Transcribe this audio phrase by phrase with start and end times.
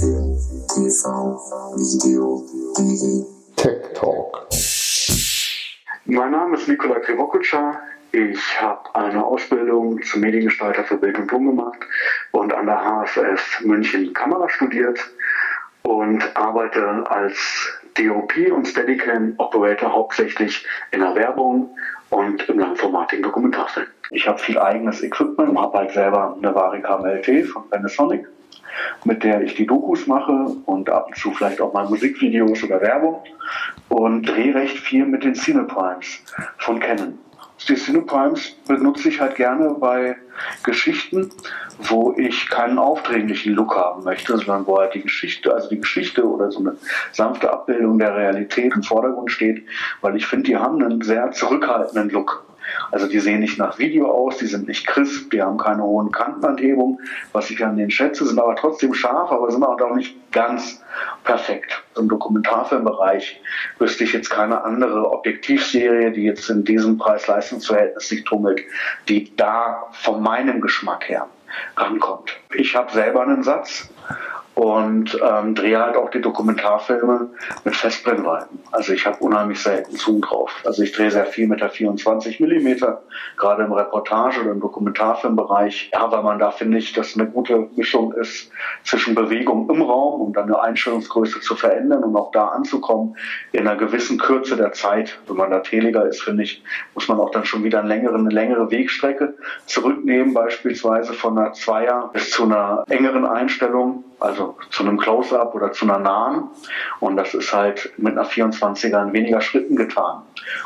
[0.00, 0.36] Film,
[0.74, 1.38] TV,
[1.76, 2.44] Video,
[3.54, 4.48] Tech Talk.
[6.06, 7.78] Mein Name ist Nikola Krivokutscha.
[8.10, 11.78] Ich habe eine Ausbildung zum Mediengestalter für Bild und Ton gemacht
[12.32, 14.98] und an der HFF München Kamera studiert
[15.82, 17.36] und arbeite als
[17.94, 21.70] DOP und Steadicam Operator hauptsächlich in der Werbung
[22.10, 23.86] und im Langformatigen Dokumentarfilm.
[24.10, 28.26] Ich habe viel eigenes Equipment, habe halt selber eine Varicam LT von Panasonic,
[29.04, 32.80] mit der ich die Dokus mache und ab und zu vielleicht auch mal Musikvideos oder
[32.80, 33.22] Werbung
[33.88, 36.22] und drehe recht viel mit den Cineprimes
[36.58, 37.18] von Canon.
[37.68, 40.16] Die Cineprimes benutze ich halt gerne bei
[40.64, 41.30] Geschichten,
[41.78, 46.28] wo ich keinen aufdringlichen Look haben möchte, sondern wo halt die Geschichte, also die Geschichte
[46.28, 46.76] oder so eine
[47.12, 49.64] sanfte Abbildung der Realität im Vordergrund steht,
[50.02, 52.44] weil ich finde, die haben einen sehr zurückhaltenden Look.
[52.90, 56.10] Also die sehen nicht nach Video aus, die sind nicht crisp, die haben keine hohen
[56.12, 56.98] Kantenanhebungen,
[57.32, 60.82] was ich an denen schätze, sind aber trotzdem scharf, aber sind auch nicht ganz
[61.24, 61.82] perfekt.
[61.96, 63.40] Im Dokumentarfilmbereich
[63.78, 68.60] wüsste ich jetzt keine andere Objektivserie, die jetzt in diesem Preis-Leistungs-Verhältnis sich tummelt,
[69.08, 71.28] die da von meinem Geschmack her
[71.76, 72.32] rankommt.
[72.54, 73.88] Ich habe selber einen Satz,
[74.54, 77.28] und ähm, drehe halt auch die Dokumentarfilme
[77.64, 78.60] mit Festbrennweiten.
[78.70, 80.52] Also ich habe unheimlich selten Zoom drauf.
[80.64, 83.02] Also ich drehe sehr viel mit der 24 Millimeter,
[83.36, 85.90] gerade im Reportage- oder im Dokumentarfilmbereich.
[85.92, 88.50] Ja, weil man da finde ich, dass eine gute Mischung ist
[88.84, 93.16] zwischen Bewegung im Raum, um dann eine Einstellungsgröße zu verändern und auch da anzukommen
[93.50, 95.18] in einer gewissen Kürze der Zeit.
[95.26, 96.62] Wenn man da teliger ist, finde ich,
[96.94, 99.34] muss man auch dann schon wieder eine längere, eine längere Wegstrecke
[99.66, 105.72] zurücknehmen, beispielsweise von einer Zweier bis zu einer engeren Einstellung also zu einem Close-up oder
[105.72, 106.48] zu einer nahen.
[107.00, 110.22] Und das ist halt mit einer 24er in weniger Schritten getan.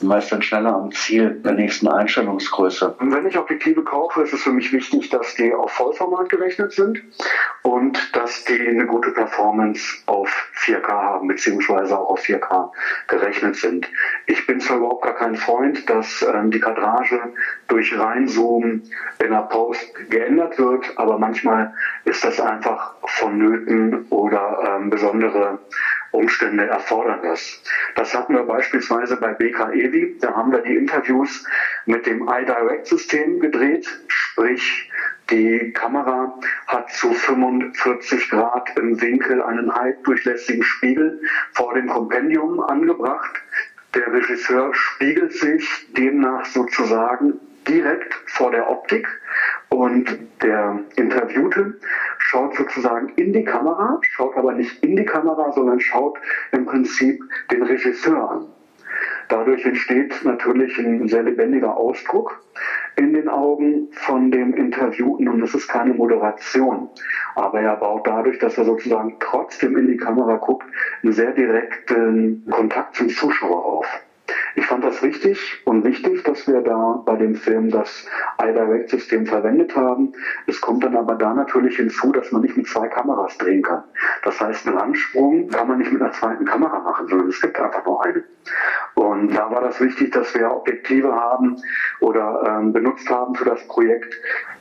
[0.00, 2.94] Und man ist dann schneller am Ziel der nächsten Einstellungsgröße.
[2.98, 6.72] Und wenn ich Objektive kaufe, ist es für mich wichtig, dass die auf Vollformat gerechnet
[6.72, 7.02] sind
[7.62, 10.30] und dass die eine gute Performance auf
[10.62, 12.70] 4K haben, beziehungsweise auch auf 4K
[13.08, 13.90] gerechnet sind.
[14.26, 17.32] Ich bin zwar überhaupt gar kein Freund, dass ähm, die Kadrage
[17.68, 18.82] durch Reinzoomen
[19.22, 21.74] in der Post geändert wird, aber manchmal
[22.04, 25.58] ist das einfach vonnöten oder ähm, besondere
[26.12, 27.62] Umstände erfordern das.
[27.94, 30.18] Das hatten wir beispielsweise bei BKEWI.
[30.20, 31.44] Da haben wir die Interviews
[31.86, 34.90] mit dem iDirect-System gedreht, sprich
[35.32, 41.22] die Kamera hat zu 45 Grad im Winkel einen halbdurchlässigen Spiegel
[41.52, 43.40] vor dem Kompendium angebracht.
[43.94, 49.08] Der Regisseur spiegelt sich demnach sozusagen direkt vor der Optik
[49.70, 51.78] und der Interviewte
[52.18, 56.18] schaut sozusagen in die Kamera, schaut aber nicht in die Kamera, sondern schaut
[56.50, 58.46] im Prinzip den Regisseur an.
[59.28, 62.40] Dadurch entsteht natürlich ein sehr lebendiger Ausdruck
[62.96, 66.88] in den Augen von dem Interviewten und es ist keine Moderation.
[67.34, 70.66] Aber er baut dadurch, dass er sozusagen trotzdem in die Kamera guckt,
[71.02, 74.02] einen sehr direkten Kontakt zum Zuschauer auf.
[74.54, 78.06] Ich fand das richtig und wichtig, dass wir da bei dem Film das
[78.40, 80.12] iDirect-System verwendet haben.
[80.46, 83.82] Es kommt dann aber da natürlich hinzu, dass man nicht mit zwei Kameras drehen kann.
[84.24, 87.58] Das heißt, einen Ansprung kann man nicht mit einer zweiten Kamera machen, sondern es gibt
[87.58, 88.22] einfach nur eine.
[88.94, 91.56] Und da war das wichtig, dass wir Objektive haben
[92.00, 94.14] oder ähm, benutzt haben für das Projekt,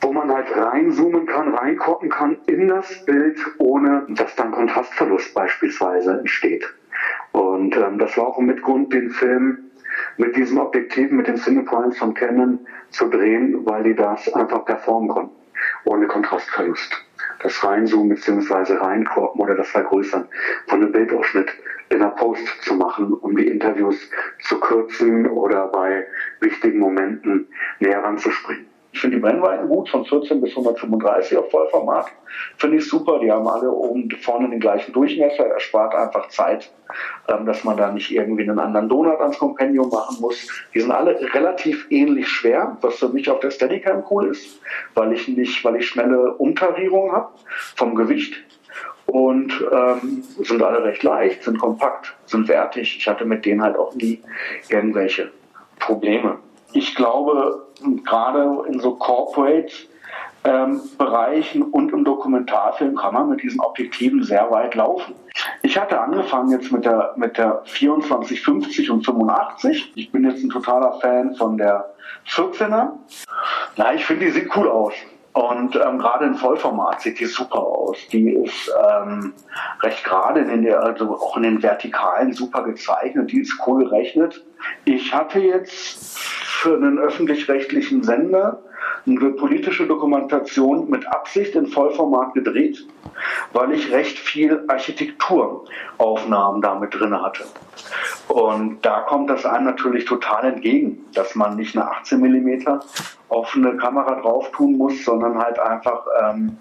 [0.00, 6.18] wo man halt reinzoomen kann, reingucken kann in das Bild, ohne dass dann Kontrastverlust beispielsweise
[6.18, 6.64] entsteht.
[7.32, 9.70] Und ähm, das war auch ein Mitgrund, den Film
[10.16, 15.08] mit diesem Objektiv, mit den Cinepoints von Canon zu drehen, weil die das einfach performen
[15.08, 15.34] konnten,
[15.84, 16.92] ohne Kontrastverlust.
[17.42, 18.74] Das Reinzoomen bzw.
[18.74, 20.28] Reinkroppen oder das Vergrößern
[20.66, 21.48] von einem Bildausschnitt
[21.90, 26.06] in der Post zu machen, um die Interviews zu kürzen oder bei
[26.40, 27.48] wichtigen Momenten
[27.80, 28.66] näher ranzuspringen.
[28.94, 32.06] Ich finde die Brennweiten gut, von 14 bis 135 auf Vollformat.
[32.58, 33.18] Finde ich super.
[33.18, 35.46] Die haben alle oben vorne den gleichen Durchmesser.
[35.46, 36.70] Er spart einfach Zeit,
[37.26, 40.48] ähm, dass man da nicht irgendwie einen anderen Donut ans Kompendium machen muss.
[40.72, 44.60] Die sind alle relativ ähnlich schwer, was für mich auf der Steadicam cool ist,
[44.94, 47.30] weil ich nicht, weil ich schnelle Umtarierung habe
[47.74, 48.44] vom Gewicht
[49.06, 52.96] und ähm, sind alle recht leicht, sind kompakt, sind wertig.
[52.98, 54.20] Ich hatte mit denen halt auch nie
[54.68, 55.30] irgendwelche
[55.78, 56.38] Probleme
[56.74, 57.66] ich glaube,
[58.04, 59.72] gerade in so Corporate
[60.44, 60.80] ähm,
[61.72, 65.14] und im Dokumentarfilm kann man mit diesen Objektiven sehr weit laufen.
[65.62, 69.92] Ich hatte angefangen jetzt mit der, mit der 2450 und 85.
[69.94, 71.94] Ich bin jetzt ein totaler Fan von der
[72.28, 72.90] 14er.
[73.76, 74.94] Na, ich finde, die sieht cool aus.
[75.34, 77.98] Und ähm, gerade in Vollformat sieht die super aus.
[78.12, 79.34] Die ist ähm,
[79.82, 83.32] recht gerade in den, also auch in den Vertikalen super gezeichnet.
[83.32, 84.44] Die ist cool gerechnet.
[84.84, 88.62] Ich hatte jetzt für einen öffentlich-rechtlichen Sender
[89.06, 92.86] eine politische Dokumentation mit Absicht in Vollformat gedreht,
[93.52, 97.44] weil ich recht viel Architekturaufnahmen damit drin hatte.
[98.34, 102.80] Und da kommt das einem natürlich total entgegen, dass man nicht eine 18 mm
[103.28, 106.56] auf eine Kamera drauf tun muss, sondern halt einfach ähm,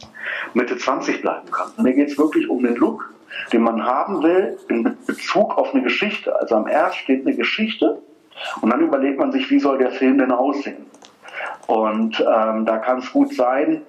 [0.53, 1.71] Mitte 20 bleiben kann.
[1.81, 3.11] Mir geht es wirklich um den Look,
[3.51, 6.39] den man haben will in Bezug auf eine Geschichte.
[6.39, 8.03] Also am erst steht eine Geschichte
[8.61, 10.85] und dann überlegt man sich, wie soll der Film denn aussehen.
[11.65, 13.81] Und ähm, da kann es gut sein,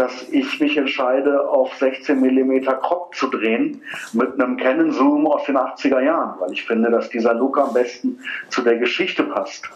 [0.00, 3.82] dass ich mich entscheide, auf 16 mm Crop zu drehen
[4.14, 7.74] mit einem Canon Zoom aus den 80er Jahren, weil ich finde, dass dieser Look am
[7.74, 8.18] besten
[8.48, 9.68] zu der Geschichte passt.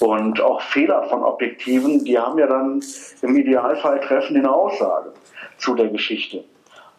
[0.00, 2.82] Und auch Fehler von Objektiven, die haben ja dann
[3.22, 5.12] im Idealfall treffen eine Aussage
[5.58, 6.42] zu der Geschichte.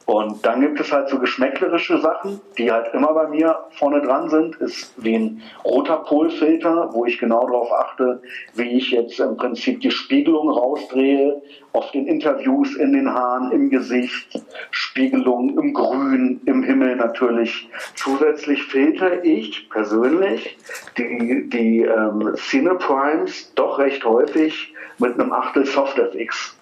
[0.09, 4.27] Und dann gibt es halt so geschmäcklerische Sachen, die halt immer bei mir vorne dran
[4.27, 8.19] sind, ist wie ein roter Polfilter, wo ich genau darauf achte,
[8.55, 11.39] wie ich jetzt im Prinzip die Spiegelung rausdrehe,
[11.73, 14.41] oft in Interviews in den Haaren, im Gesicht,
[14.71, 17.69] Spiegelung im Grün, im Himmel natürlich.
[17.93, 20.57] Zusätzlich filter ich persönlich
[20.97, 26.58] die, die ähm, Cine Primes doch recht häufig mit einem Achtel SoftFX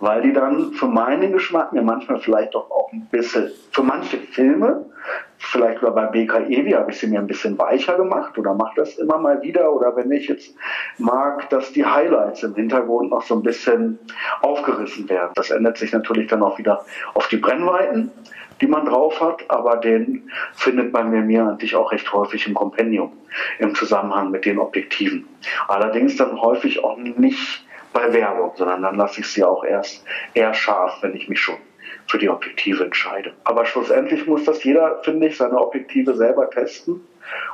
[0.00, 4.18] weil die dann für meinen Geschmack mir manchmal vielleicht doch auch ein bisschen, für manche
[4.18, 4.86] Filme,
[5.38, 9.18] vielleicht bei BKE, habe ich sie mir ein bisschen weicher gemacht oder mache das immer
[9.18, 10.54] mal wieder oder wenn ich jetzt
[10.98, 13.98] mag, dass die Highlights im Hintergrund noch so ein bisschen
[14.42, 15.32] aufgerissen werden.
[15.34, 16.84] Das ändert sich natürlich dann auch wieder
[17.14, 18.10] auf die Brennweiten
[18.60, 22.54] die man drauf hat, aber den findet man bei mir eigentlich auch recht häufig im
[22.54, 23.12] Kompendium
[23.58, 25.28] im Zusammenhang mit den Objektiven.
[25.68, 30.04] Allerdings dann häufig auch nicht bei Werbung, sondern dann lasse ich sie auch erst
[30.34, 31.56] eher scharf, wenn ich mich schon
[32.06, 33.32] für die Objektive entscheide.
[33.44, 37.00] Aber schlussendlich muss das jeder, finde ich, seine Objektive selber testen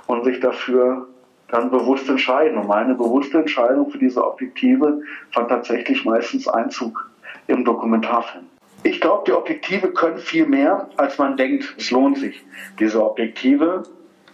[0.06, 1.08] und sich dafür
[1.48, 2.58] dann bewusst entscheiden.
[2.58, 5.00] Und meine bewusste Entscheidung für diese Objektive
[5.32, 7.10] fand tatsächlich meistens Einzug
[7.46, 8.46] im Dokumentarfilm.
[8.82, 11.74] Ich glaube, die Objektive können viel mehr, als man denkt.
[11.78, 12.44] Es lohnt sich,
[12.78, 13.82] diese Objektive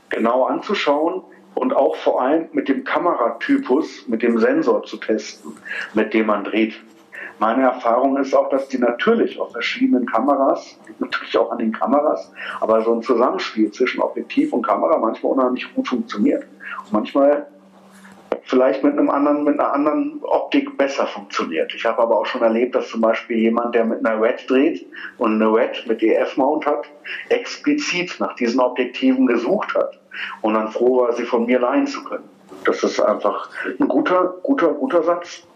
[0.08, 1.23] genau anzuschauen,
[1.55, 5.56] und auch vor allem mit dem Kameratypus, mit dem Sensor zu testen,
[5.94, 6.75] mit dem man dreht.
[7.38, 12.31] Meine Erfahrung ist auch, dass die natürlich auf verschiedenen Kameras, natürlich auch an den Kameras,
[12.61, 16.44] aber so ein Zusammenspiel zwischen Objektiv und Kamera manchmal unheimlich gut funktioniert.
[16.85, 17.47] Und manchmal
[18.44, 21.75] vielleicht mit einem anderen, mit einer anderen Optik besser funktioniert.
[21.75, 24.87] Ich habe aber auch schon erlebt, dass zum Beispiel jemand, der mit einer Red dreht
[25.19, 26.87] und eine Red mit EF-Mount hat,
[27.28, 29.98] explizit nach diesen Objektiven gesucht hat
[30.42, 32.28] und dann froh war, sie von mir leihen zu können.
[32.64, 33.48] Das ist einfach
[33.78, 35.46] ein guter, guter, guter Satz.